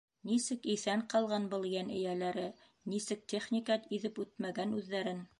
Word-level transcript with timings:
«Нисек 0.27 0.63
иҫән 0.75 1.01
ҡалған 1.13 1.43
был 1.51 1.67
йән 1.71 1.91
эйәләре, 1.97 2.45
нисек 2.93 3.21
техника 3.33 3.77
иҙеп 3.99 4.23
үтмәгән 4.25 4.73
үҙҙәрен?» 4.79 5.21